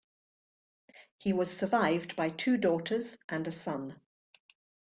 He 1.19 1.31
was 1.31 1.55
survived 1.55 2.15
by 2.15 2.31
two 2.31 2.57
daughters 2.57 3.19
and 3.29 3.47
a 3.47 3.51
son. 3.51 3.99